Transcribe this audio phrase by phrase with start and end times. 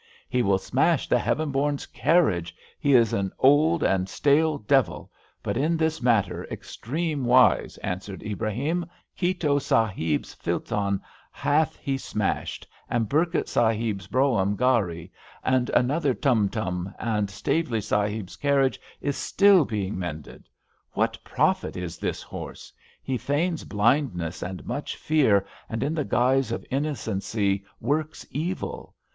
[0.11, 2.55] '*'* He will smash the Heaven bom's carriage.
[2.79, 5.11] He is an old and stale devil,
[5.43, 8.87] but in this matter extreme wise,'' answered Ibrahim.
[9.15, 10.33] Kitto sa 96 ABAFT THE FUNNEL hib's
[10.73, 11.01] filton
[11.31, 15.11] hath he smashed, and Burkitt sahib's brougham gharri,
[15.43, 20.49] and another tum tum, and Staveley sahib's carriage is still being mended.
[20.93, 22.73] What profit is this horse?
[23.03, 28.95] He feigns blindness and much fear, and in the guise of innocency works evil.